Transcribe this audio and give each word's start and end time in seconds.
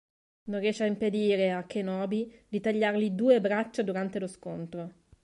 Non 0.45 0.59
riesce 0.59 0.81
a 0.83 0.87
impedire 0.87 1.51
a 1.51 1.63
Kenobi 1.67 2.33
di 2.49 2.59
tagliargli 2.59 3.11
due 3.11 3.39
braccia 3.39 3.83
durante 3.83 4.17
lo 4.17 4.25
scontro. 4.25 4.93